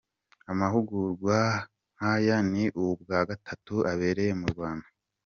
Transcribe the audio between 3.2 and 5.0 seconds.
gatatu abereye mu Rwanda.